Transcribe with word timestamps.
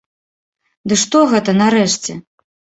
Ды 0.87 0.97
што 1.03 1.23
гэта, 1.35 1.57
нарэшце? 1.63 2.21